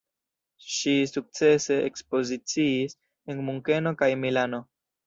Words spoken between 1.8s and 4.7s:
ekspoziciis en Munkeno kaj Milano.